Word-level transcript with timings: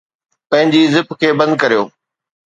پنھنجي 0.49 0.81
زپ 0.93 1.07
کي 1.19 1.29
بند 1.39 1.53
ڪريو 1.61 1.83